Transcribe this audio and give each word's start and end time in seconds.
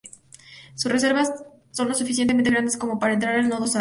Sus 0.73 0.91
reservas 0.91 1.31
son 1.69 1.87
lo 1.89 1.93
suficientemente 1.93 2.49
grandes 2.49 2.75
como 2.75 2.97
para 2.97 3.13
entrar 3.13 3.35
al 3.35 3.47
Modo 3.47 3.67
Sabio. 3.67 3.69